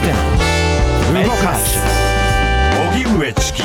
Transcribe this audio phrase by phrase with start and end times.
[0.00, 1.78] て動かす
[2.94, 3.62] 荻上チキ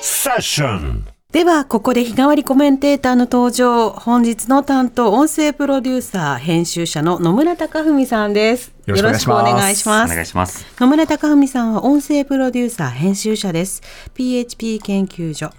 [0.00, 3.90] セッションでは、ここで日替わりコメンテーターの登場。
[3.90, 8.72] 本日の担当、音声プロデューサー、編集者の野村貴文さんです。
[8.86, 10.12] よろしくお願いしますよろしくお願いします。
[10.12, 10.64] お願いします。
[10.78, 13.82] 野村貴文さんは音声プロデューサー、編集者です。
[14.14, 15.50] PHP 研究所。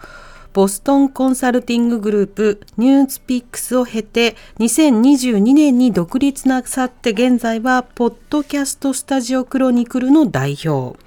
[0.55, 10.97] ボストンコンサルティンググループニュースピックスを経て2022年に独立なさって現在はポッドキャストスタジオクロニクルの代表。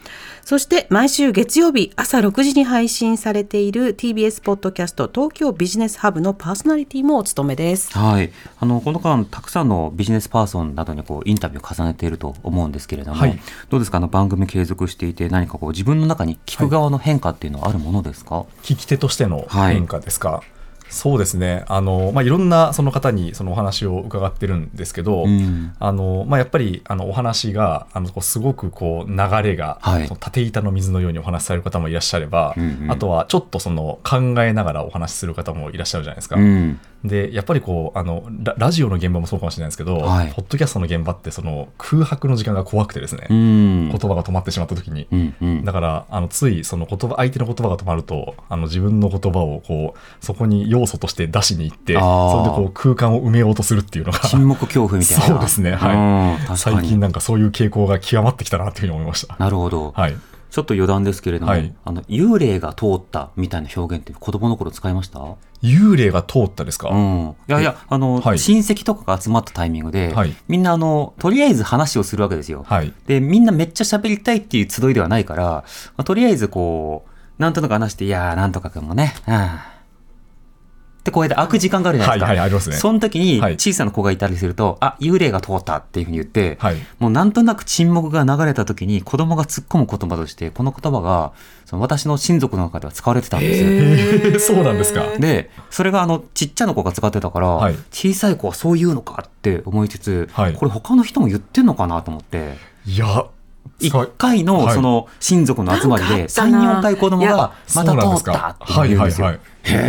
[0.49, 7.93] そして毎週月曜日朝6時に配信されている TBS ポッドキャスト東京ビジネスハブのパーソナリティもお務めです。
[7.93, 13.39] はい、あのこの間たくさんのビジネスパーソンなどにこうインタビューを重ねていると思うんですけれども、はい。
[13.69, 13.99] どうですか？
[13.99, 20.43] あの番組継続していて何かこう自分の中に聞く側の変化っていうのはあるものですか、聞き手としての変化ですか、
[20.89, 36.37] そうですねあの、まあ、いろんなその方にそのお話を伺ってるんですけど、うんあのまあ、やっぱりあのお話があのこうすごくこう流れが、はい縦板の水のようにお話しされる方もいらっしゃれば、うんうんあとはちょっとその考えながらお話しする方もいらっしゃるじゃないですか。
[36.37, 40.33] うんでやっぱりこうあのララジオの現場もそうかもしれないですけど、はい。
[40.33, 43.89] ポッドキャストの現場ってその空白の時間が怖くてですね、うん。
[43.91, 45.65] 言葉が止まってしまった時に、うんうん。
[45.65, 55.25] だからあのついその言葉相手の言葉が止まるとあの自分の言葉をこうそこに要素として出しに行ってそれでこう空間を埋めようとするっていうのが沈黙恐怖みたいな。
[55.25, 55.75] そうですね。
[55.75, 56.57] はい。
[56.57, 59.37] 最近なんかそういう傾向が極まってきたなっていうふうに思いました。
[59.39, 60.17] なるほど、はい、
[60.51, 61.75] ちょっと余談ですけれども、はい。
[61.85, 65.21] あの幽霊が通ったみたいな表現って子供の頃使いました？
[65.63, 68.39] 幽霊が通ったですか、うん、いやいやあの、はい。
[68.39, 70.35] 親戚とかが集まったタイミングで、はい。
[70.49, 72.65] みんなあのとりあえず話をするわけですよ。
[72.67, 72.93] はい。
[73.07, 75.65] でみんなめっちゃ喋りたいっていう集いではないから、ま
[75.99, 79.35] あとりあえずこうなんとなく話して「いやーなんとかくんもね」うん
[81.09, 82.27] ってこうやって開く時間があるじゃないですか。
[82.29, 82.77] はいはいありますね。
[82.77, 83.55] その時にはい。
[83.55, 86.77] 小さな子がいたりすると「あ幽霊が通った」っていうふうに言って、はい。
[86.99, 91.33] もうなんとなく沈黙が流れた時に子供が突っ込む言葉としてこの言葉が
[91.65, 94.55] その私の親族の中では使われてたんですよ。
[94.57, 95.05] そうなんですか。
[95.19, 97.77] でそれがあのちっちゃな子が使ってたから、はい。
[97.91, 100.55] 小さい子はそう言うのかって思いつつ、はい。
[100.55, 102.57] これ他の人も言ってんのかなと思って。
[102.87, 103.27] いや
[103.81, 104.75] 一使い回のはい。
[104.75, 106.81] その親族の集まりでなんかあったな。
[106.81, 109.29] 34回子供がまた通ったって言うんですよ。
[109.29, 109.39] へ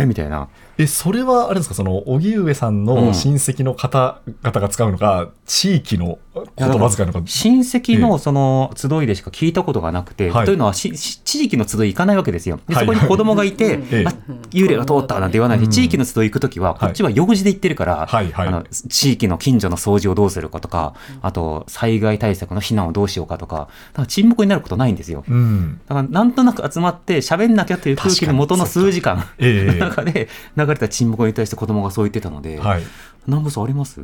[0.02, 0.48] えみたいな。
[0.82, 1.74] えそれはあれですか？
[1.74, 2.84] その荻上さんうん。
[2.84, 7.22] の親戚の方々が使うのか、地域の言葉遣いのか？
[7.26, 10.46] 親戚のその集いでしか聞いたことがなくて、はい。
[10.46, 12.60] というのはしし地域の集い行かないわけですよ。
[12.68, 12.86] ではい。
[12.86, 14.04] そこに子供がいて、ええ。
[14.06, 14.14] あ
[14.50, 15.70] 幽霊が通ったなんて言わないし、うん。
[15.70, 18.32] 地域の集い行くときは、こっちは用事で行ってるから、はい。
[18.32, 18.48] はい。
[18.48, 25.24] あの地域の近所の掃除をどうするかとか、あと災害対策の避難をどうしようかとか、だから沈黙になることないんですよ。
[25.28, 25.80] うん。
[25.88, 29.78] だからなんとなく集まって喋んなきゃという空気の元の数時間ええ。
[29.78, 32.82] の中で流れた沈黙に対して子供がそう言ってたので、はい
[33.26, 34.00] 南部さんあります？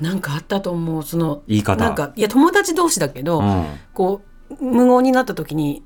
[0.00, 5.82] なんかあったと思うその言い方なんかいや友達同士だけど、うんこう無言になった時に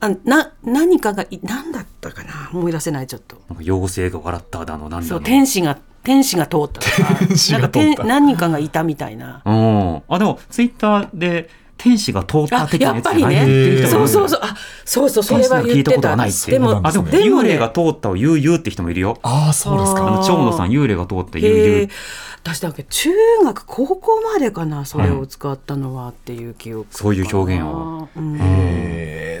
[0.00, 2.50] あな何かがい何だったかな？
[2.52, 3.36] 思い出せないちょっと。
[3.48, 5.24] なんか妖精が笑っただのなんだそうの。
[5.24, 9.40] 天使が天使が通ったとか 天使が通ったなんか天何人かがいたみたいな。
[9.44, 10.02] うん。
[10.08, 11.48] あ、でも、ツイッターで、
[11.82, 13.34] 天使が通ったあ的なやつやっぱりね。
[13.34, 14.12] 言ってる人そうもいる。
[14.12, 16.08] そうそうあそうそうそれは言ってたことた。
[16.10, 19.18] がないってでもあ、でも、幽霊が通ったを言う言うって人もいるよ。
[19.22, 20.06] ああそうですか。
[20.06, 21.88] あの、長野さん、幽霊が通った言うへ言うえ。
[22.44, 23.10] 私だけ中
[23.44, 28.36] 学高校までかなそれを使ったのはっていう記憶そういう表現を、うん。
[28.36, 29.31] へえ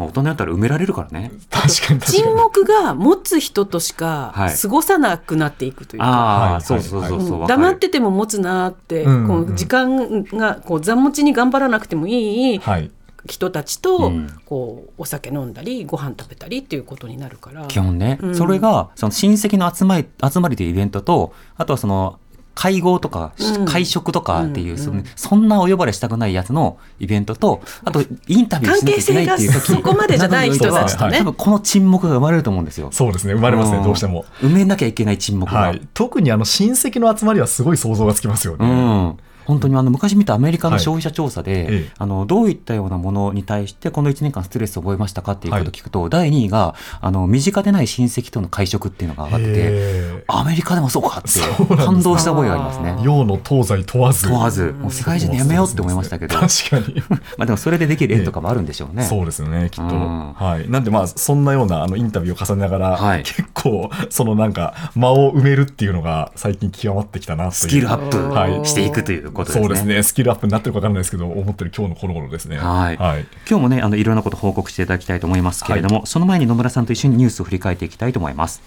[0.00, 1.30] まあ、大人だったら埋められるからね。
[1.50, 4.56] 確かに確か沈に黙が持つ人としかはい。
[4.56, 7.40] 過ごさなくなっていくというか、ああ、はいそうそうそうそう。
[7.40, 7.46] うん。
[7.46, 12.90] 黙ってても持つなって、うんこう時間がこう座持ちに頑張らなくてもいいはい。
[13.26, 14.30] 人たちと、うん。
[14.46, 17.66] こうお酒飲んだりご飯食べたりっていうことになるから。
[17.66, 22.19] 基本ね、うんそれがその親戚の集まり集まりというイベントとあとはその
[22.54, 23.64] 会合とか、うん。
[23.64, 29.52] 会食とかっていう、うんそのそんなお呼ばれしたくないやつのイベントとあとインタビューしなきゃいけないっていう。
[29.52, 32.88] 時関係性がそこまでじゃない人たちとね多分この沈黙が生まれると思うんですよ。
[32.92, 33.34] そうですね。
[33.34, 34.24] 生まれますねどうしても。
[34.40, 35.60] 埋めなきゃいけない沈黙が。
[35.60, 35.88] はい。
[35.94, 39.18] 特にあの親戚の集まりはすごい想像がつきますようねん
[39.50, 41.90] 本当にあの昔見たアメリカのはい消費者調査で、ええ。
[41.98, 52.96] あのどういったようなものに対してこの1年間ストレスを覚えましたかっていうことを聞くと、第2位があの身近でない親戚との会食っていうのが上がっててへアメリカでもそうかって感動した覚えがありますね。
[53.00, 53.02] え。
[53.02, 54.28] 洋の東西問わず。
[54.28, 57.02] 問わず、もう世界中でやめようって思いましたけど、ま確かに。
[57.38, 59.04] あでもそれでできる縁とかもあるんでしょうね。
[59.04, 60.32] そうですよねきっと、うん。
[60.32, 63.22] はい、なんでまあそんなようなあのインタビューを重ねながら、はい。
[63.22, 68.60] 結構そのなんか間を埋めるっていうのが最近極まってきたなスキルアッはい。
[68.60, 69.64] プしていくということですね。
[69.64, 70.02] そうですね。
[70.02, 72.58] スキルアップになってるか分からないですけど思ってる今日のこの頃ですね。
[72.58, 72.96] はい。
[72.96, 78.62] はい、今日もね、あのいろんなこと報告していただきたいと思いますけれども、その前に野村さんと一緒にニュースを振り返っていきたいと思います。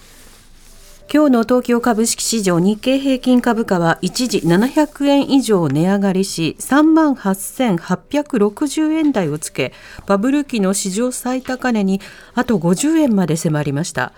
[1.12, 9.72] 今日の東京株式市場日経平均株価は一時700円以上値上がりし3万8860円台をつけ
[10.06, 12.00] バブル期の史上最高値に
[12.34, 14.12] あと50円まで迫りました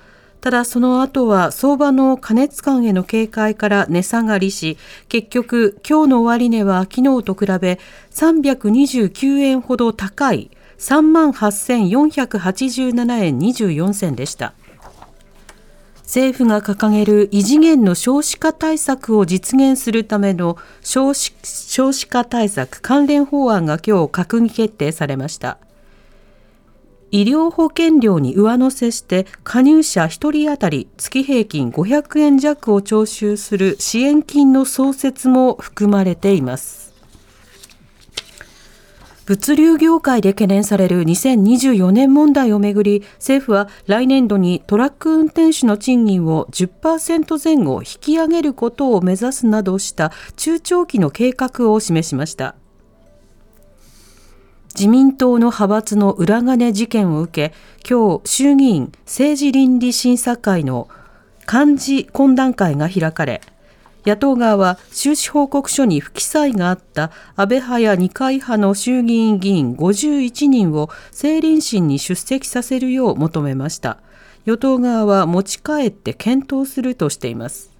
[0.46, 4.78] ただその後は相場の過熱感への警戒から値下がりし
[5.08, 7.80] 結局今日の終値は昨日と比べ
[8.12, 14.54] 329円ほど高い3万8487円24銭でした。
[16.04, 25.58] 政府が掲げる異次元の少子化対策を実現するための少子少子化対策関連法案が今日閣議決定されました。
[27.10, 36.86] 医療保険料に上乗せして加入者1人当たり月平均500円弱を徴収する支援金の創設も含まれています。
[39.26, 52.54] 物流業界で懸念される2024年問題をめぐり政府は来年度にトラック運転手の賃金を10%前後引き上げることを目指すなどした中長期の計画を示しました。
[54.78, 57.54] 自民党の派閥の裏金事件を受け
[57.88, 60.90] 今日衆議院政治倫理審査会の
[61.50, 63.40] 幹事懇談会が開かれ
[64.04, 73.98] 野党側は収支報告書に不記載があった安倍派や二階派の衆議院議員51人を政倫審に出席させるよう求めました。
[74.44, 77.75] 与党側は持ち帰って検討するとしています。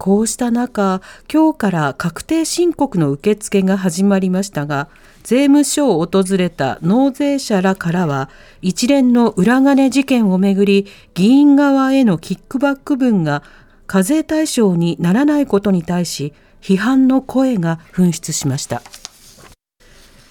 [0.00, 4.88] こうした中今日から確定申告の受付が始まりましたが
[5.24, 8.30] 税務署を訪れた納税者らからは
[8.62, 13.42] 一連の裏金事件をめぐり議員側へのキックバック分が
[13.86, 16.32] 課税対象にならないことに対し
[16.62, 18.80] 批判の声が噴出しました。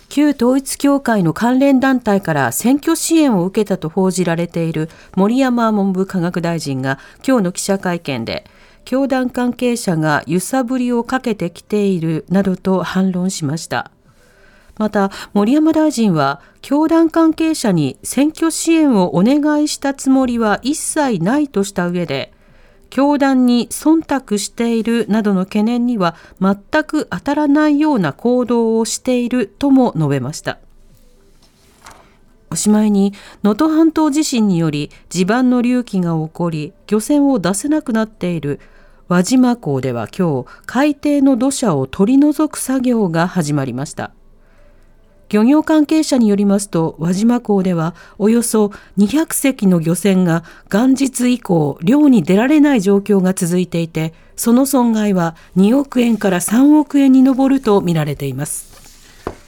[0.10, 8.44] 旧統一教会の関連団体から選挙支援を受けたと報じられている森山文部科学大臣が今日の記者会見で
[8.90, 13.92] 教団関係者が揺さぶりをかけてきているなどと反論しました
[14.80, 22.34] また森山大臣は教団関係者に選挙支援をお願いしたつもりは一切ないとした上で
[22.90, 30.58] 教団に忖度しているなどの懸念には全く当たらないような行動をしているとも述べました。
[32.52, 33.14] おしまいに
[33.44, 38.60] 能登半島地震により地盤の隆起が起こり漁船を出せなくなっている
[39.10, 44.12] 輪島港では今日海底の土砂を取り除く作業が始まりました。
[45.30, 48.68] 漁業関係者によりますと輪島港ではおよそ
[49.00, 58.70] 200隻の漁船が元日以降漁に出られない状況が続いていてその損害は2億円から3億円に上るとみられています。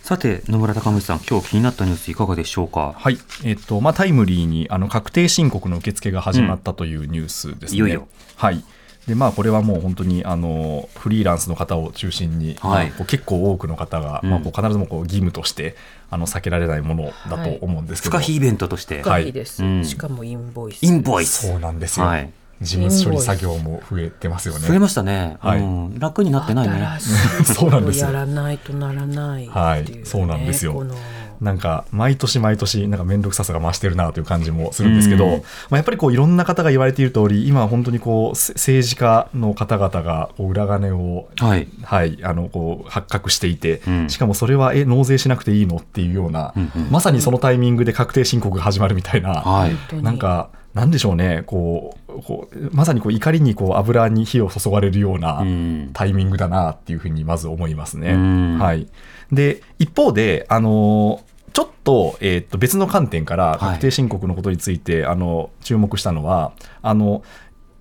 [0.02, 2.96] さて野村隆文さん今日気になったニュースいかがでしょうか？
[2.98, 7.78] はい、えっとまあ、タイムリーにあの確定申告の受付が始まったというニュースですね。
[7.78, 8.08] いよいよ。
[8.36, 8.64] はい
[9.08, 12.88] でまあ、これはもう本当にあのフリーランスの方を中心に、はい。
[12.88, 14.30] まあこう結構多くの方が、うん。
[14.30, 15.76] まあ、こう必ずもこう義務として
[16.12, 19.32] あの避けられないものだと思うんですけど、不可避イベントとして、はいいい。
[19.32, 19.86] です、うん。
[19.86, 20.84] しかもインボイス。
[20.84, 21.48] インボイス。
[21.48, 22.32] そうなんですよ、はい。
[22.62, 24.68] 事務処理作業も増えてますよね。
[24.68, 25.60] 増えましたね、はい。
[25.60, 26.76] うん、楽になってないね。
[27.00, 28.08] 新しい そうなんですよ。
[28.08, 29.86] やらないとならないっていう、ね、はい。
[30.06, 30.74] そうなんですよ。
[30.74, 30.94] この
[31.42, 35.32] なんか毎年毎年なんか面倒くささが増してるなという感じもするんですけど、うん。
[35.32, 35.42] ま
[35.72, 41.68] あ、やっぱりこういろんな方が言われている通り今は本当にこうせ政治家の方々がこう裏金を、はい。
[41.84, 44.10] はい、あのこう発覚していて、うん。
[44.10, 50.02] しかもそれはえ納税しなくていいのっていうような、うんうんまさにそのタイミングで確定申告が始まるみたいな、はい。
[50.04, 55.90] なんかなんでしょうねこうこうまさにこう怒りにこう油に火を注がれるような、うん。
[55.94, 58.12] タイミングだなっていうふうにまず思いますね。
[58.12, 58.60] うん。
[58.60, 58.88] はい、
[59.32, 63.60] で一方で、あのちょっと,、えーっと別の観点からはい。
[63.60, 67.24] 確定申告のことについて、あの注目したのはあの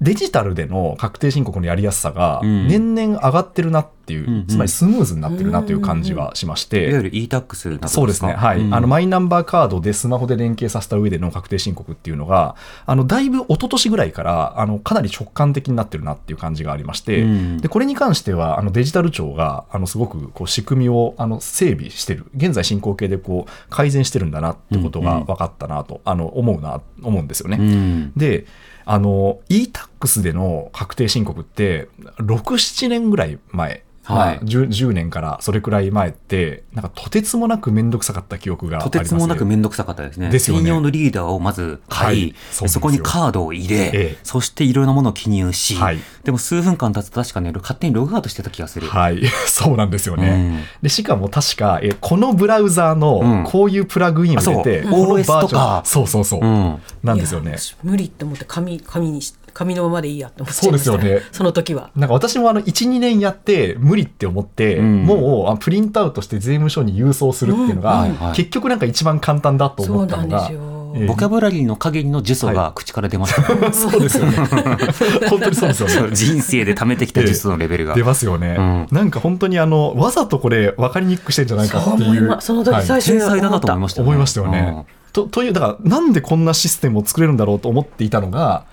[0.00, 2.68] デジタルでの確定申告のやりやすさがうん。
[2.68, 4.46] 年々上がってるなっていう、うんうん。
[4.46, 6.84] つまりスムーズになってるなという感じはしまして。
[6.84, 8.60] いわゆる e-tax などそうですね、はい。
[8.60, 8.74] うん。
[8.74, 17.58] あのマイナンバーカードでスマホで連携させた上での確定申告っていうのが、あのだいぶ一昨年ぐらいからあのかなり直感的になってるなっていう感じがありまして、うん。
[17.58, 27.58] でこれに関してはあのデジタル庁があのすごくこう仕組みをあの整備してる、現在進行形でこう改善してるんだなってことが分かったなと、あの思うな思うんですよね。
[27.60, 28.12] うん。
[28.16, 28.46] で
[28.92, 34.36] あの e-tax での確定申告って67年ぐらい前、はい。
[34.36, 40.30] あ、10, 10年からそれくらい前ってなんかとてつもなく面倒くさかった記憶がありますとてつもなく面倒くさかったですね。
[40.30, 40.62] ですよね。
[40.62, 42.34] 専用のリーダーをまず買い、はい。
[42.50, 44.18] そそこにカードを入れ、ええ。
[44.22, 45.98] そしていろんなものを記入し、はい。
[46.24, 48.88] でも数分間経つと確かね、勝手にログアウトしてた気がする。
[48.88, 50.28] はい、 そうなんですよね。
[50.28, 50.82] うん。
[50.82, 53.00] でしかも確かえこのブラウザーうん。
[53.00, 54.90] のこういうプラグインを入れて、う。
[54.90, 55.82] この OS とか。
[55.84, 56.78] そうそうそう、うん。
[57.02, 57.56] なんですよね。
[57.82, 60.96] 無理って思って紙紙にし紙のままでいいやって思っちゃそいうました。
[60.96, 61.22] ですよね。
[61.32, 61.90] その時は。
[61.96, 65.04] なんか私もあの1、2年やって無理って思って、うん。
[65.04, 68.00] もうあプリントアウトして税務署に郵送するっていうのが、うん。
[68.00, 68.32] はいはい。
[68.34, 70.50] 結局なんか一番簡単だと思ったのが
[70.94, 73.54] ええボキャブラリーの限りの呪詛が口から出ました。
[73.54, 74.36] ね、 そうですよね。
[75.30, 76.14] 本当にそうですよね。
[76.14, 77.94] 人生で貯めてきた呪詛のレベルが。
[77.94, 78.86] 出ますよね、うん。
[78.90, 84.08] なんか本当にあのわざとこれ分かりにくくしてんじゃないかってそう思いいうまその時はい最初天才だなと思いましたよね。
[84.08, 84.86] 思いましたよね。
[85.12, 88.64] とというだからなんでこんなシステムを作れるんだろうと思っていたのが、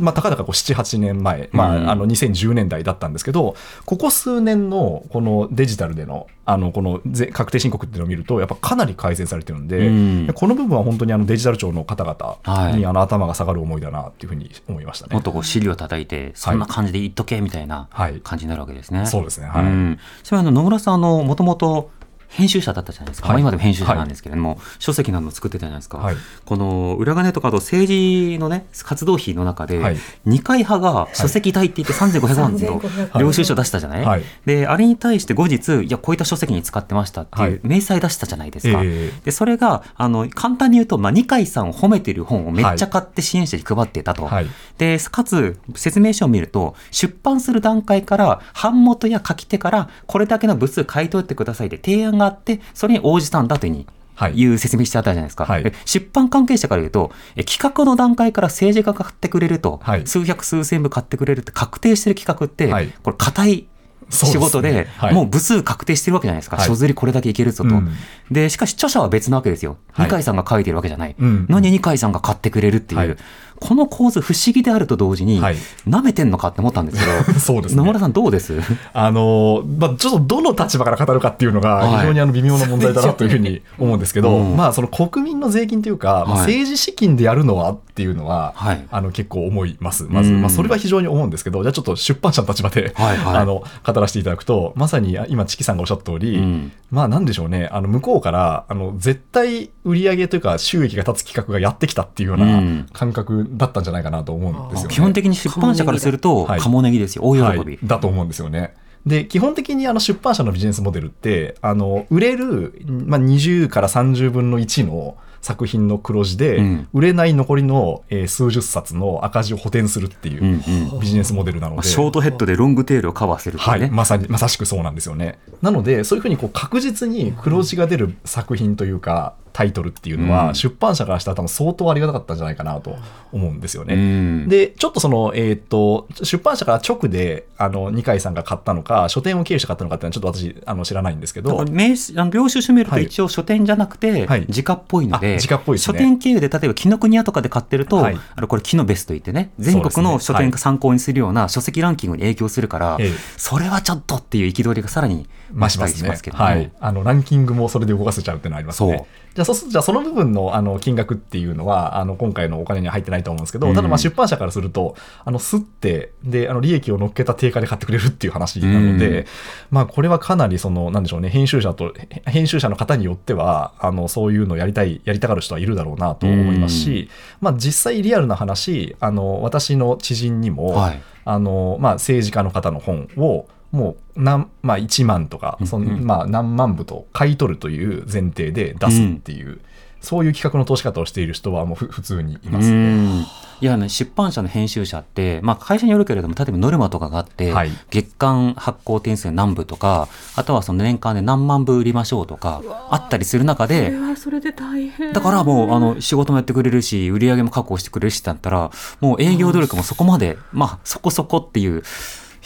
[0.00, 1.90] まあ、たかだかこう78年前、まあうん。
[1.90, 3.54] あの2010年代だったんですけど
[3.84, 10.32] ここ数年のこのデジタルでのあのこの税確定申告っていうのを見るとやっぱかなり改善されてるんで、うん。
[10.34, 15.14] この部分は本当にあのデジタル庁の方々にはあの頭が下がる思いだなっていうふうに思いましたね。
[15.14, 18.20] もっとこう尻を叩いて、そんな感じで言っとけみたいなはい。
[18.20, 19.06] 感じになるわけですね。
[19.06, 19.46] そうですね。
[19.46, 19.64] はい。
[19.64, 19.98] うん。
[20.22, 21.90] ちなみにあの野村さんあのもともと
[22.30, 23.42] 編集者だったじゃないですか、はい。
[23.42, 26.16] まあ今でも編集者なんですけれども、書籍なども作ってたじゃないですか、はい。
[26.44, 29.96] この裏金とかあと政治のね活動費の中で、はい。
[30.24, 34.22] 二階派が書籍代って言って3500万の3500領収書出したじゃない、はい。
[34.46, 37.50] であれに対して後日いやこういった書籍に使ってましたってはい。
[37.52, 39.20] いう明細出したじゃないですか、ええ。
[39.24, 44.46] でそれがあの簡単に言うと、まあ、二階さんを褒めてる本をめっちゃ買って支援者に配ってたと、はい。
[44.78, 54.34] でかつ説明書を見ると出版する段階から版元や書き手からこれだけの部数買い取ってくださいで提案があってそれに応じたんだというにはい。
[54.34, 55.64] いう説明してあったじゃないですか、はい。
[55.64, 60.06] で出版関係者から言うとえ企画の段階から政治家が買ってくれると、はい。
[60.06, 62.92] 数百数千部買ってくれるって確定してる企画って、はい。
[63.02, 63.66] これ硬い
[64.10, 66.66] 仕事でもう部数確定してるわけじゃないですか、はい。
[66.66, 67.92] 書釣りこれだけいけるぞと、うん。
[68.30, 70.06] でしかし著者は別なわけですよ、はい。
[70.06, 71.46] 二階さんが書いてるわけじゃない、うん。
[71.48, 73.16] 何二階さんが買ってくれるっていう、はい。
[73.60, 75.56] この構図不思議であると同時に、はい。
[75.86, 77.38] 舐めてんのかって思ったんですけど。
[77.38, 77.78] そうですね。
[77.78, 78.58] 野村さんどうです？
[78.92, 82.00] あのまあ、ちょっとどの立場から語るかっていうのがはい。
[82.00, 84.56] 非常にあの微妙な問題だなというふうに思うんですけど、うん。
[84.56, 86.38] まあ、その国民の税金というか、まあはい。
[86.40, 88.86] 政治資金でやるのはっていうのは、はい。
[88.90, 90.40] あの結構思います、まず、うん。
[90.40, 93.36] まあ、それは非常に思うんですけど、じゃあちょっと出版社の立場で、はいはい。
[93.36, 96.72] あの語らせていただくと、まさに今、チキさんがおっしゃった通り、うん。
[96.90, 102.78] まあなんでしょうね、あの向こうからあの絶対売り上げというか、収益が立つ企画がやってきたっていうよううん。
[102.78, 104.94] な感覚だったんじゃないかなと思うんですよね。
[104.94, 106.60] 基本的に出版社からするとはい。
[106.60, 107.24] 鴨ネギですよ。
[107.24, 108.74] 大喜び、はい、だと思うんですよね。
[109.06, 116.88] で基本的にあの出版社のビジネスモデルってあの売れる、まあ、20から30分の1の作品の黒字で、うん。
[116.92, 121.00] 売れない残りの、えー数十冊の赤字を補填するっていううんうん。
[121.00, 125.38] ビジネスモデルなので、まあショートヘッドでロングテールをカバーするね、はい、まさにまさしくそうなんですよね。
[125.62, 130.54] なのでそういうふうにこう確実に黒字が出る作品というかタイトルっていうのは、うん。
[130.54, 132.96] 出版社からしたら多分相当ありがたかったんじゃないかなと
[133.32, 133.94] 思うんですよね。
[133.94, 134.48] うん。
[134.48, 141.64] でちょっとその、えー、と出版社から直であの二階さんが買ったのか書店を経由して買ったのかっていうのはちょっと私あの知らないんですけど。
[141.64, 143.04] 名刺あの領収書見るとはい。
[143.04, 144.46] 一応書店じゃなくてはい。
[144.48, 145.98] 時価っぽいので、あ時価っぽいですね。
[145.98, 148.16] 書店経由で例えば紀ノ国屋とかで買ってると、はい。
[148.36, 153.10] あのこれ木のベスといってね全国の書店が参考にするような書籍ランキングに影響するから、ええ。
[153.36, 159.06] それはちょっとっていう憤りがさらに増したりしますけども、はい、あのランキングもそれで動かせちゃうっていうのはありますね。
[159.34, 163.74] じゃあそうするとじゃあその部分のあの金額っていうのはあの今回のお金には入ってないと思うんですけど、うん。
[163.74, 169.26] ただまあ出版社からするとあのすってであの利益を乗っけた定価で買ってくれるっていう話なので、うん。
[169.70, 171.94] まあこれはかなりそのなんでしょうね編集者と
[172.26, 177.08] 編集者の方によってはあのそういうのをやりたいやりたがる人はいるだろうなと思いますし、
[177.40, 181.02] まあ実際リアルな話あの私の知人にも、はい。
[181.24, 186.04] あのまあ、政治家の方の本をもう何、まあ、1万とかその、うんうん。
[186.04, 189.60] まあ、何万部と買い取るという前提で出すっていう、
[190.00, 192.68] そういう企画の通し方をしている人はもうふ普通にいます。
[192.68, 193.20] うね。
[193.20, 193.26] ん。
[193.62, 197.70] いやね、出版社の編集者って、まあ、会社によるけれども例えばノルマとかがあって、はい。
[197.90, 205.12] 月間発行点数何部とかあとはその年間で何万部売りましょうとかあったりする中それではそれで大変。
[205.12, 211.82] だからもうあの仕事もやってくれるし売り上げも確保してくれるしだったらもう営業努力もそこまでまあそこそこっていう。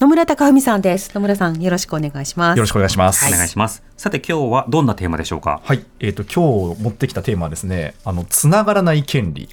[0.00, 1.12] 野村高文さんです。
[1.14, 2.56] 野村さんよろしくお願いします。
[2.56, 3.26] よろしくお願いします。
[3.26, 3.82] お願いします。
[3.96, 5.60] さて今日はどんなテーマでしょうか？
[5.62, 9.48] はい、えっ、と今日持ってきたテーマはですね、あのつながらない権利、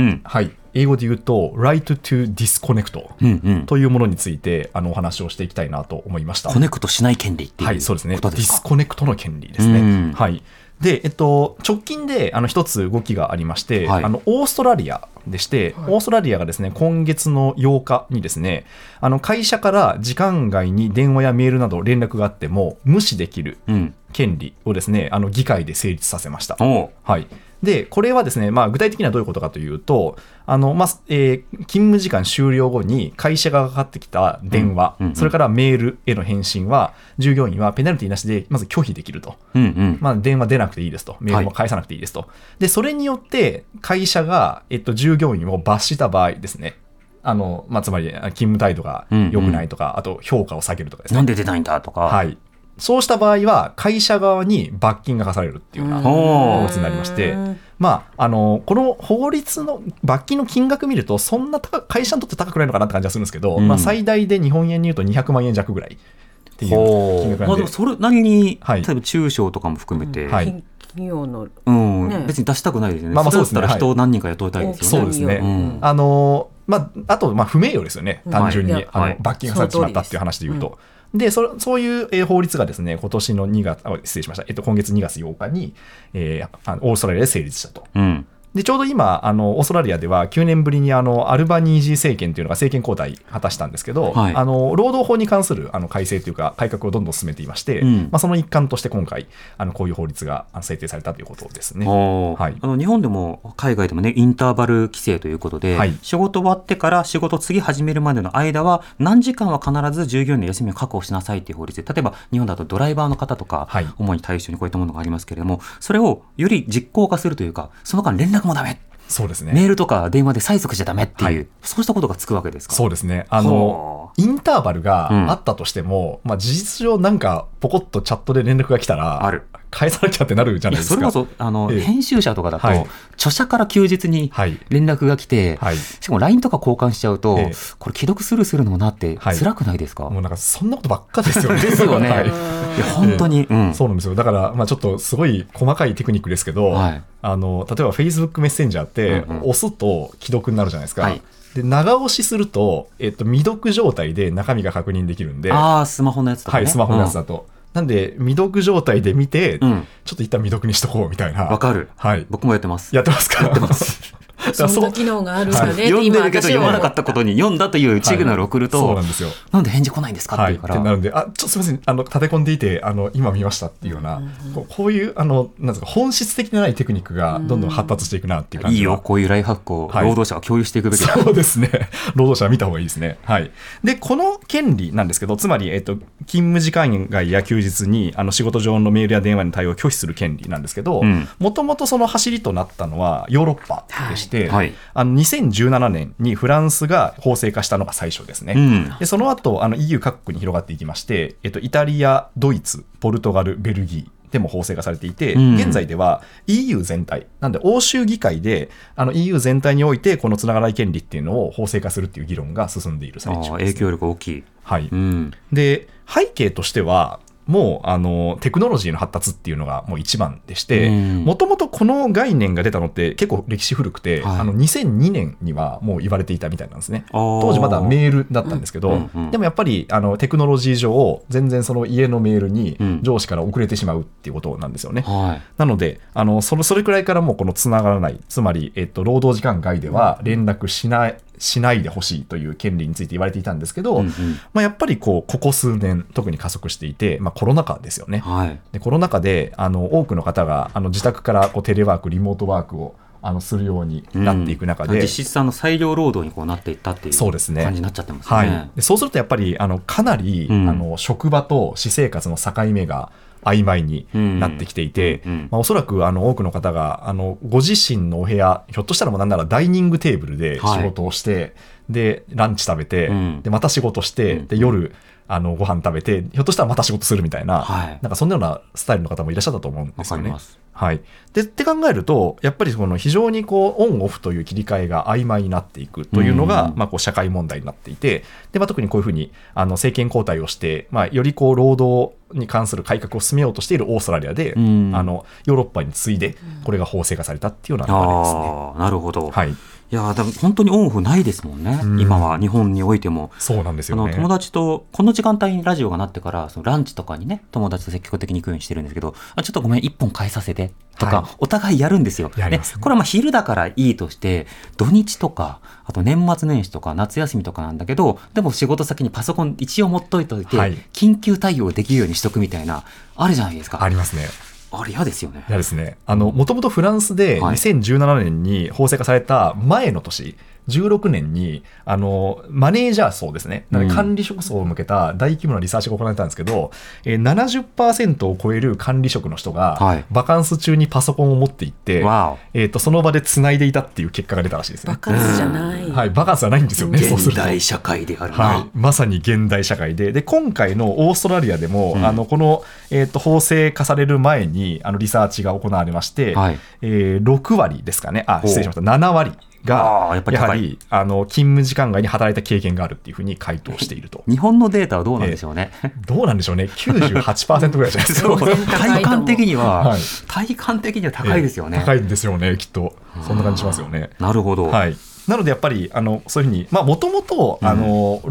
[0.00, 0.20] うん。
[0.24, 3.66] はい、英語で言うと right to disconnect うんうん。
[3.66, 6.50] というものについてあのお話をしていきたいなと思いました。
[6.50, 8.16] コネクトしない権利っていうはい、そうですね。
[8.16, 9.80] disconnect の権利ですね。
[9.80, 10.42] うんはい。
[10.80, 18.64] で、えっと、直近であの一つ動きがありまして、はいあのオーストラリアでして、オーストラリアがですね今月の8日にですね
[19.00, 23.94] あの会社から時間外に電話やメールなど連絡があっても無視できるうん。
[24.12, 26.56] 権利をですねあの議会で成立させました。
[26.56, 27.26] はい、
[27.62, 39.36] でこれはですね、まあ、具体的にはどういうことかというとあの、まあえー勤務時間終了後に会社がかかってきた電話、うんうんうんそれからメールへの返信は従業員はペナルティなしでまず拒否できると。
[39.54, 39.98] うんうん。
[40.00, 46.76] まあ、電話出なくていいですと、メールも返さなくていいですと、でそれによって会社が、えっと、従業員を罰した場合ですね、
[47.22, 51.16] あのまあ、つまり勤務態度が良くないとか、あと評価を下げるとかですね。
[51.16, 52.02] なんで出ないんだとか。
[52.02, 52.38] はい、
[52.80, 57.36] そうした場合は、会社側に罰金が課されるっていうような法律になりまして、
[57.78, 63.68] まあ、あのこの法律の罰金の金額見ると、そんな高会社にとって高くないのかなって感じはするんですけど、うん。
[63.68, 66.70] まあ、最大で日本円に言うと200万円弱ぐらいっていう。
[66.70, 67.46] 金額なんで。
[67.46, 68.82] まあでも、それなりに、はい。
[68.82, 70.46] 例えば中小とかも含めて、はい。
[70.46, 72.24] 企企業のうん、ね。
[72.26, 73.14] 別に出したくないですよね。
[73.14, 75.04] まあまあそれだったらそうですね人を何人か雇いたいですよね。
[75.04, 75.34] そうですね。
[75.36, 75.78] うん。
[75.80, 78.84] あのまあ、あと、まあ、不名誉ですよね、単純に、はい。
[78.84, 79.12] はい。
[79.12, 80.78] あの罰金がされてしまったっていう話で言うと。
[81.14, 85.74] でそそういうえ法律がですね今年の2月あ失礼しました、えっと、今月2月8日に、
[86.14, 87.84] えーオーストラリアで成立したと。
[87.94, 88.26] うん。
[88.54, 94.34] でちょうど今あの、オーストラリアでは9年ぶりにあのアルバニージー政権というのが政権交代果たしたんですけど、はい。
[94.34, 97.96] あの労働法に関するあの改正というか、改革をどんどん進めていまして、うん。
[98.10, 101.86] まあ、その一環として今回、あのこういう法律が制定されたということですね。
[101.86, 102.56] はい。
[102.60, 105.96] あの日本でも海外でもねインターバル規制ということで、はい。
[106.02, 113.86] 仕事終わってから仕事次始めるまでの間は何時間は必ず従業員の休みを確保しなさいっていう法律で例えば日本だとドライバーの方とか、はい。
[113.96, 118.80] 主に対象にこういったものがありますけれどもそれをより実行化するというかその間連絡もダメ。
[119.08, 119.52] そうですね。
[119.52, 121.48] メールとか電話で催促しちゃダメっていう、はい。
[121.62, 122.74] そうしたことがつくわけですか？
[122.74, 123.26] そうですね。
[123.28, 130.94] あの、インターバルがあったとしても、まあ事実上なんかポコッとチャットで連絡が来たら、ある返さなきゃってなるじゃないですか。
[130.94, 131.80] それこそあの、ええ。
[131.80, 132.86] 編集者とかだと、はい。
[133.14, 134.58] 著者から休日にはい。
[134.68, 135.76] 連絡が来て、はい。
[135.76, 137.52] しかも LINE とか交換しちゃうと、ええ。
[137.78, 139.36] これ既読スルーするのもなってはい。
[139.36, 141.60] 辛くないですか、もうなんかそんなことばっかですよね。
[141.60, 142.08] ですよね。
[142.10, 142.26] はい。
[142.26, 143.74] いや本当に、うん。
[143.74, 144.14] そうなんですよ。
[144.14, 147.02] だから、まあちょっとすごい細かいテクニックですけど、はい。
[147.22, 149.50] あの、例えば Facebook メッセンジャーって、うんうん。
[149.50, 151.02] 押すと既読になるじゃないですか。
[151.02, 151.22] はい。
[151.54, 157.46] で、長押しすると、えっと、未読状態で中身が確認できるんで、ああスマホのやつとか、ね、はい、スマホのやつだと。
[157.72, 161.44] なんで、未読状態で見て、うんちょっと一旦未読にしとこうみたいな。
[161.44, 162.26] わかるはい。
[162.28, 163.44] 僕もやってますやってますか？
[163.44, 164.12] やってます。
[164.54, 169.28] そんな機能があるんだねって読んで今るけど読まなかったことに読んだというシグナルを送ると、そうなんですよ。
[169.52, 174.22] なんで返事来ないんですかって言うから、てなるんで、あ、ちょっとすみません、あの、立て込んでいて、あの、今見ましたっていうような、
[174.54, 180.04] こうこういう、あの、なんですか、本質的でないテクニックがどんどん発達していくなっていう感じがいいよこういうライフハックをはい。
[180.04, 181.68] 労働者は共有していくべきだ、そうですね。
[182.14, 183.18] 労働者は見た方がいいですね。
[183.24, 183.50] はい。
[183.84, 194.72] で、この権利なんですけど、つまり、えっと、勤務時間外や休日に、あの、仕事上のメールや電話に対応を拒否する権利なんですけどうん、もともとその走りとなったのはヨーロッパでして、はい。
[194.94, 198.54] あの、2017年にフランスが法制化したのが最初ですね。
[198.56, 198.94] うん。
[198.98, 205.56] でその後あの EU 各国に広がっていきまして、えっと、イタリア、ドイツ、ポルトガル、ベルギーでも法制化されていて、うん。
[205.56, 214.88] 現在では EU 全体、なんで欧州議会であの EU 全体において、このつながらない権利っていうのを法制化するっていう議論が進んでいる最中です、影響力大きい、はい。
[214.90, 224.40] うん、で背景としては、もうあのテクノロジーの発達っていうのがもう一番でしてうん、もともとこの概念が出たのって結構歴史古くて、はい。
[224.40, 227.04] あの2002年にはもう言われていたみたいなんですね。
[227.10, 233.02] 当時まだメールだったんですけど、うんうんでもやっぱりあのテクノロジー上、全然その家のメールにうん。
[233.02, 235.02] 上司から遅れてしまうっていうことなんですよね。
[235.02, 235.42] はい。
[235.58, 244.10] なので、あのそのそれくらいからもうこのつながらない、つまり、えっと、労働時間外では連絡しない、しないでほしいという権利について言われていたんですけど、うんうん
[244.52, 248.18] まあ、やっぱりこうここ数年特に加速していて、まあ、コロナ禍ですよね。
[248.18, 248.60] はい。
[248.72, 258.36] でコロナ禍であの多くの方があの自宅からこうテレワークリモートワークをあのするようになっていく中で、実質あの裁量労働にこうなっていったっていうそうですね感じになっちゃってますね。
[258.36, 263.10] はい、でそうするとやっぱりあのかなり、うんあの職場と私生活の境目が
[263.42, 271.54] 曖昧になってきていて、うんうんまあ、おそらくあの多くの方があのご自身のお部屋ひょっとしたらもうなんならダイニングテーブルで仕事をして、
[271.88, 273.42] でランチ食べて、うん。
[273.42, 274.46] でまた仕事して、うん。
[274.46, 274.94] で夜
[275.32, 280.34] あのご飯食べてひょっとしたらまた仕事するみたいな,、はいなんかそんなようなスタイルの方もいらっしゃったと思うんでわすよね。
[280.72, 281.02] はい、
[281.34, 298.40] でって考えるとやっぱりこの非常にこうオンオフという切り替えが曖昧になっていくというのが、うんまあ、こう社会問題になっていてで、まあ、特にこういうふうにあの政権交代をして、まあ、よりこう労働に関する改革を進めようとしているオーストラリアで、うんあのヨーロッパに次いでこれが法制化されたっていうような流れですね。
[298.78, 299.30] なるほど。
[299.30, 299.54] はい、
[299.92, 303.32] いやーでも本当にオンオフないですもんね、うん今は日本においても。
[303.38, 304.14] そうなんですよね。
[304.14, 312.30] 友達とこの時間帯にラジオがなってからそのランチとかにね友達と積極的に行くようにしてるんですけどあちょっとごめん一本返させてとか、はいお互いやるんですよ。
[312.36, 322.84] やりますねこれはまあ昼だからいいとして土日とかあと年末年始とか夏休みとかなんだけどでも仕事先にパソコン一応持っといといて、はい緊急対応できるようにしとくみたいな
[323.16, 323.82] あるじゃないですか。
[323.82, 324.28] ありますね。
[324.72, 325.44] あれ嫌ですよね。
[325.48, 327.56] いやですね、あの、もともとフランスではい。
[327.56, 330.36] 2017年に法制化された前の年、
[330.68, 336.70] 16年に、あの、マネージャー層ですね、管理職層を向けた大規模なリサーチが行われたんですけど、
[337.04, 340.04] えー70%を超える管理職の人が、はい。
[340.10, 344.92] バカンス中にパソコンを持っていって、わえーと、その場で繋いでいたっていう結果が出たらしいですね。
[344.92, 345.90] バカンスじゃない。
[345.90, 347.00] はい、バカンスはないんですよおね。
[347.00, 348.32] 現代社会である。
[348.32, 348.38] な。
[348.38, 350.12] はい、まさに現代社会で。
[350.12, 352.06] で今回のオーストラリアでも、うん。
[352.06, 356.58] あのこの、えー、と法制化される前にあのリサーチが行われまして、はい。
[356.82, 358.24] えー6割ですかね。
[358.26, 358.80] あ失礼しました。
[358.80, 359.32] 7割
[359.64, 364.24] がやっぱりあの勤務時間外に働いた経験があるっていうふうに回答していると。
[364.28, 365.70] 日本のデータはどうなんでしょうね。
[366.06, 366.64] どうなんでしょうね。
[366.64, 368.36] 98%ぐらいじゃないですか。
[368.78, 370.00] 体感的には、 はい。
[370.26, 371.78] 体感的には高いですよね。
[371.78, 372.94] 高いんですよねきっと。
[373.26, 374.10] そんな感じしますよね。
[374.18, 374.68] なるほど。
[374.68, 374.96] はい、
[375.28, 377.80] なのでやっぱりあのそういうふうにもともとうん。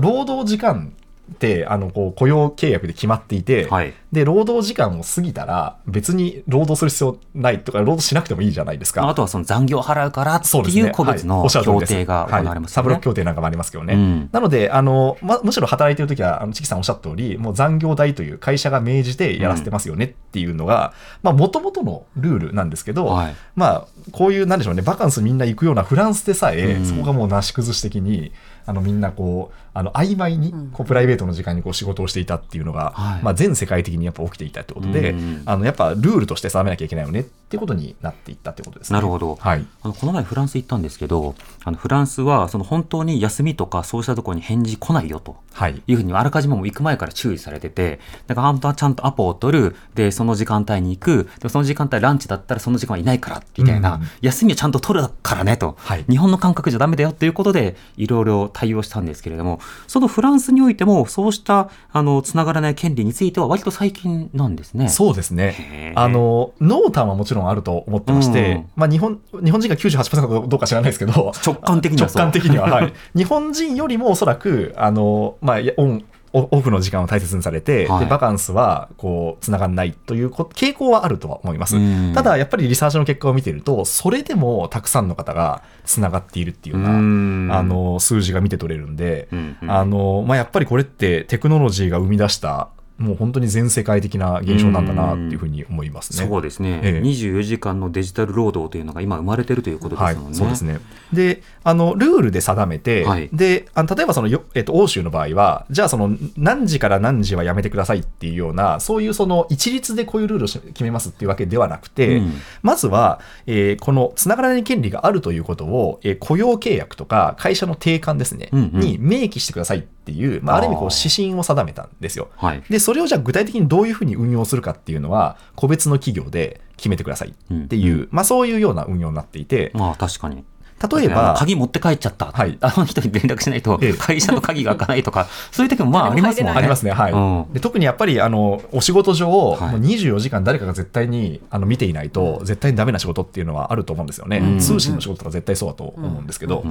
[0.02, 0.99] 労働時間っ
[1.40, 3.94] てあのこう雇用契約で決まっていて、はい。
[4.12, 9.08] で労働時間を過ぎたら別に労働する必要ないとか労働しなくてもいいじゃないですか。
[9.08, 12.62] あとはその残業払うからっていう個別の協定が行われますよね。
[12.62, 12.70] はい。
[12.70, 13.10] サブロック。
[13.10, 13.94] 協定なんかもありますけどね。
[13.94, 14.30] うん。
[14.32, 23.36] なのであの、ま、むしろ働いてるときは、あのチキさんおっしゃった通り、もう残業代という会社が命じてやらせてますよねっていうのが、まあ、もともとのルールなんですけど、はい。
[23.56, 26.86] まあ、こういう、なんでしょうね、バカンスみんな行くようなフランスでさえ、うん。
[26.86, 28.32] そこがもうなし崩し的に、
[28.66, 33.24] あのみんなこう、あの曖昧にこうプライベートの時間にこう仕事をしていたっていうのが、はい。
[33.24, 35.44] まあ、全世界的にやっぱ起きていたってことで、うん。
[35.46, 38.96] あのやっぱルールとして定めなきゃいけないよねっていうことになっていったってことですね。
[38.96, 39.36] なるほど。
[39.36, 39.66] はい。
[39.82, 45.38] あのこの前フランス行ったんですけど、あのフランスはその本当に休みとかそうしたところに返事来ないよと。
[45.54, 45.82] はい。
[45.86, 54.02] いうふうにあらかじめもう行く前から注意されてて、だから本当はちゃんとアポを取る、で、その時間帯に行く、でその時間帯ランチだったらその時間はいないから、みたいな、うん。
[54.22, 56.06] 休みをちゃんと取るからねと、はい。
[56.10, 64.90] 日本の感覚じゃダメだよっていうことで、いろいろ対応したんですけれども、そのフランスにおいても、そうした、あの、つながらない権利については割と最近なんですね。
[64.90, 65.94] そうですへね。
[65.96, 72.94] ーあの、濃淡はもちろんあると思ってまして、うんまあ日本、日本人が98%かどうか知らないですけど、直感的には直感的には、はい。
[73.16, 78.00] 日本人よりもおそらく、あの、まあ、いやオン、オオフの時間を大切にされて、はい。
[78.02, 82.14] でバカンスはこうつながんないというこ傾向はあるとは思います、うん。
[82.14, 87.50] ただやっぱりリサーチの結果を見ているとそれでもたくさんの方がつながっているっていうようなうん。
[87.52, 89.72] あの数字が見て取れるんで、うんうん。
[89.72, 96.28] あのまあ、やっぱりこれってテクノロジーが生み出したもう本当に全世界的な現象なんだなっていうふうに思いますね。
[96.28, 100.80] そうですね、ええ24時間のデジタル労働というのが今生まれてるということではいすもんね。、そうですね。
[101.14, 122.30] で、あの、ルールで定めて、はいで、あの例えばそのよ、えっと、欧州の場合は、じゃあその、何時から何時はやめてくださいっていうような、そういうその、一律でこういうルールをし決めますっていうわけではなくて、うんまずは、えーこの、つながらない権利があるということを、えー雇用契約とか、会社の定款ですね、うんうんに明記してくださいっていう、まあ、ある意味こう、指針を定めたんですよ。
[122.36, 122.64] はい。
[122.70, 130.44] で、それをじゃあ具体的にどういうふうに運用するかっていうのは、個別の企業で決めてくださいっていう、まあそういうような運用になっていて、まあ確かに。
[130.88, 132.58] 例えば、鍵持って帰っちゃった、はい。
[132.62, 133.94] あの人に連絡しないとええ。
[133.94, 136.58] 会社の鍵が開かないとか、そういう時もまあありますもんね。
[136.58, 137.12] ありますね、はい。
[137.12, 137.54] うん。
[137.54, 139.72] で特にやっぱりあのお仕事上、はい。
[139.72, 144.38] もう24時間誰かが絶対にあの見ていないと、絶対にダメな仕事っていうのはあると思うんですよね。
[144.38, 144.60] うん。
[144.60, 146.64] 通信の仕事とか絶対そうだと思うんですけど。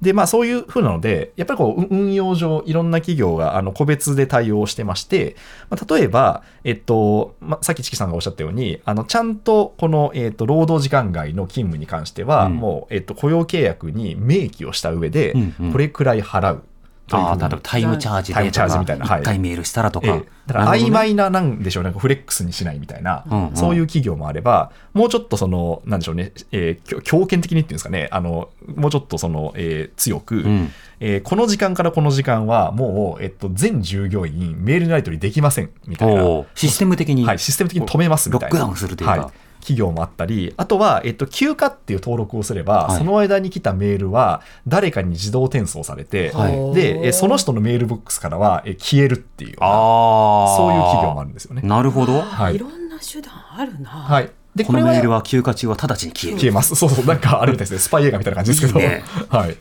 [0.00, 5.36] でまあ、そういうふうなので、やっぱりこうう運用上、いろんな企業があの個別で対応してまして、
[5.70, 12.56] まあ、例えば、えっとまあ、さっきチキさんがおっしゃったように、あのちゃんとこの、えっと、労働時間外の勤務に関しては、うん。
[12.56, 15.34] もう、えっと、雇用契契約に明記をした上で
[15.72, 16.64] これくらい払う
[17.06, 17.24] という。
[17.24, 19.20] ふうタイムチャージでとか、タイムチャージみたいなはい。
[19.20, 20.06] 1回メールしたらとか。
[20.06, 20.28] ええ。
[20.46, 23.56] だから曖昧な、なんでしょうね、フレックスにしないみたいな、うんうん。
[23.56, 30.72] そういう企業もあれば、もうちょっとその、なんでしょうね、えー強強権的にっていうんですかね、あのもうちょっとその、えー強く、ん。
[31.00, 36.22] えーこの時間からこの時間は、もう、えっと、全従業員、メールのやり取りできませんみたいな、
[36.54, 37.24] システム的に。
[37.24, 38.58] はい、システム的に止めますみたいな。
[38.58, 39.12] ロックダウンするというか。
[39.12, 50.56] はい企業もあったり、あとは、えっと、休暇っていう登録をすれば、はいその間に来たメールは、誰かに自動転送されて、はいで、えその人のメールボックスからは、え消えるっていうああ。
[50.56, 51.62] そういう企業もあるんですよね。
[51.62, 52.20] なるほど。
[52.20, 53.88] はいいろんな手段あるな。
[53.88, 54.30] はい。
[54.54, 56.40] で、このメールは休暇中は直ちに消える。
[56.40, 56.74] 消えます。
[56.74, 57.78] そうそう、なんかあるみたいですね。
[57.78, 58.80] スパイ映画みたいな感じですけど。
[58.80, 59.56] いいね はい。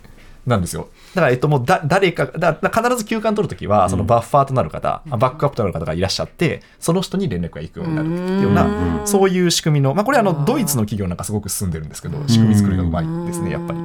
[0.45, 0.89] なんですよ。
[1.13, 8.41] だから、えっと、もうだ、誰か、だだ必ず休館取るときは、そのバッファーとなる方、バックアップとなる方がいらっしゃって、その人に連絡が行くようになるっていう。
[8.43, 13.79] ような、そういう仕組みの、まあ、これあの、ドイツの企業なんかすごく進んでるんですけど、仕組み作りがうまいですね、やっぱり。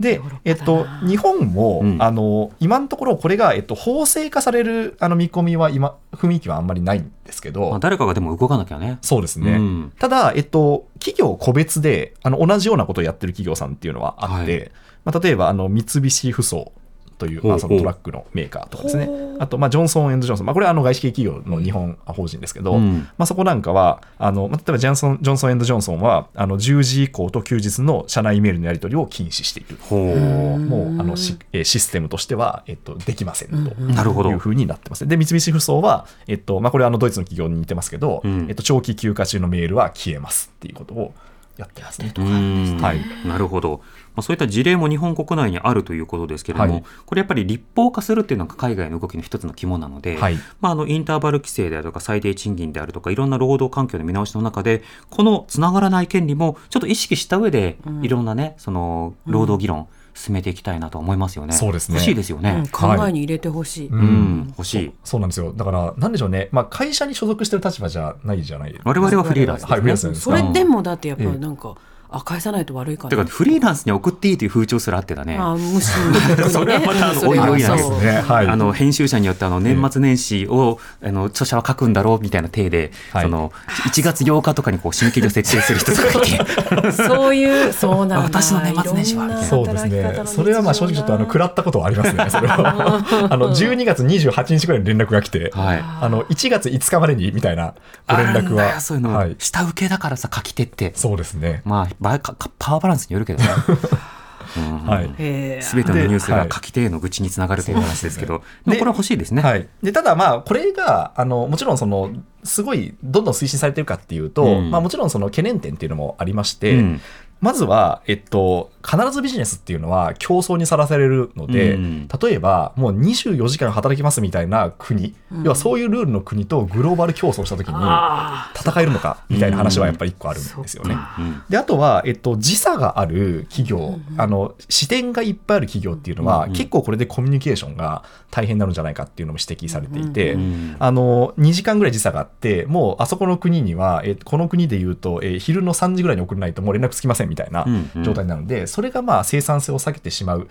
[0.00, 2.02] で、えっと、日本も、うん。
[2.02, 8.98] あの、今のところこれが、えっと、法制化されるあの見込みは今、雰囲気はあんまりないんですけど、まあ、誰かがでも動かなきゃね。
[9.02, 9.52] そうですね。
[9.52, 9.92] うん。
[9.98, 14.70] ただ、えっと、企業個別であの同じようなことをやってる企業さんっていうのはあって、はい
[15.04, 16.80] まあ、例えばあの三菱ふそう
[17.20, 19.08] という、まあ、そのトラックのメーカーとかですね、
[19.38, 29.76] あと、まあ、ジョンソン・エンド・ジョンソン、まあ、これはあの外資系企業の日本法人ですけど、うんまあ、そこなんかは、あのまあ例えばジャンソンジョンソン・エンド・ジョンソンはあの10時以降と休日の社内メールのやり取りを禁止している。
[29.82, 30.58] ほう。
[30.58, 33.74] もうあのシえーシステムとしては、えっと、できませんと。
[33.82, 34.38] なるほどいう。
[34.38, 35.06] ふうになってます。
[35.06, 41.14] で、三菱ふそうは、えっと、まあ、これはあのドイツの企業に似てますけど、うんえっと、長期休暇中のメールは消えますっていうことを
[41.60, 42.12] やってますね。
[42.16, 42.78] うん。
[42.80, 43.00] はい。
[43.26, 43.82] なるほど、
[44.14, 46.84] まあ、そういった事例も日本国内にあるということですけれども、はい。
[47.04, 50.36] これやっぱり立法化するっていうのが海外の動きの一つの肝なので、はい。
[50.60, 59.88] まあ、あのインターバル規制であるとか最低賃金であるとかいろんな労働環境の見直しの中でこのつながらない権利もちょっと意識した上で、いろんなねその労働議論
[60.20, 61.54] 進めていきたいなと思いますよね。
[61.54, 62.50] そうですね欲しいですよね。
[62.50, 63.88] うん考えに入れてほしい。
[63.88, 64.92] うんうん欲しい。
[65.02, 65.52] そうなんですよ。
[65.54, 66.48] だから、なんでしょうね。
[66.52, 68.90] まあ、会社に所属してる立場じゃないじゃないですか。
[68.90, 69.64] 我々はフリーランス。
[69.64, 71.74] はいフリーランスですそれでもだってやっぱええりなんか、
[72.12, 73.24] あ返さないと悪いかてな。
[73.24, 75.36] かフリーランスに送っていいという風潮すらあってだね。
[75.38, 75.90] あむし
[76.36, 78.22] ろ それはまたおいおいなんですね。
[78.26, 78.46] はい。
[78.48, 83.52] あの編集者によってあの年末年始を、あの著者は書くんだろうみたいな体で、はいその
[83.90, 88.40] 1月8日とかにこう締め切りを設定する人とかいて そういう、そうなんだ。
[88.40, 90.22] 私の年末年始はそうですね。
[90.24, 92.26] それはまあ正直ちょっとあの食らったことはありますね。
[92.28, 93.02] それは。
[93.30, 97.74] あの12月28日ぐらいに連絡が来て、はいあの1月5日までにみたいな
[98.08, 98.74] ご連絡は。
[98.74, 99.36] よそういうの、はい。
[99.38, 101.62] 下請けだからさ書き手ってそうですね。
[101.64, 103.48] まあパワーバランスによるけどね、
[104.56, 104.78] うん。
[104.86, 105.14] はい。
[105.18, 109.42] へ全てのニュースが書き手への愚痴につながるという話ですけど、ででもこれは欲しいですね。
[109.42, 112.10] はい、でただまあこれがあのもちろんその
[112.42, 114.70] すごいどんどん推進されてるかっていうと、うん。
[114.70, 117.00] まあ、もちろんその懸念点っていうのもありまして、うん
[117.40, 122.08] まずは、えっと、必ずビジネスっていうのは競争にさらされるので、うん。
[122.08, 130.96] 例えばもう24時間働きますみたいな国、要はそういうルールの国とグローバル競争した時にあ戦えるのかみたいな話はやっぱり一個あるんですよね。
[131.18, 150.48] うんであとは、えっと、時差がある企業、あの視点がいっぱいある企業っていうのは、うんうん結構これでコミュニケーションが大変になるんじゃないかっていうのも指摘されていて、うんあの2時間ぐらい時差があってもうあそこの国には、えこの国でいうと、えー昼の3時ぐらいに送らないともう連絡つきませんみたいなうんうん状態なので、それがまあ生産性を下げてしまう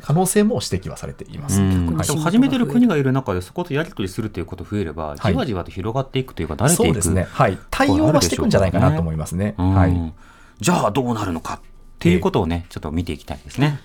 [0.00, 1.60] 可能性も指摘はされています。
[1.60, 9.54] うんはいでも始めてる国がいる中でそことやり取りするということ増えれば、はいじわじわと広がっていくというか慣れていくそうですね、はい、対応はしていくんじゃないかなと思いますね。
[9.58, 10.12] うんはい
[10.60, 11.60] じゃあどうなるのかっ
[11.98, 13.80] ていうことをね、ちょっと見ていきたいですね。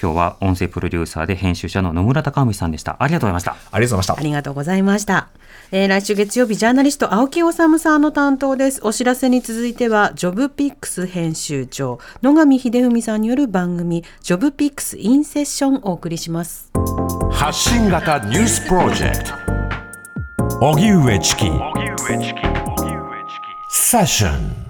[0.00, 2.96] 今日は音声プロデューサーで編集者の野村隆文さんでした。
[3.00, 3.56] ありがとうございました。
[3.70, 4.20] ありがとうございましたあ。
[4.22, 5.39] りがとうございました。
[5.72, 8.80] えー来週月曜日、ジャーナリスト、青木治さんの担当です。
[8.82, 16.72] お知らせに続いては、ジョブピックス編集長、野上秀文さんによる番組、ジョブピックスインセッションをお送りします。
[17.30, 19.24] 発信型ニュースプロジェク
[20.58, 20.66] ト。
[20.66, 21.46] 荻上チキ。
[23.70, 24.69] セッション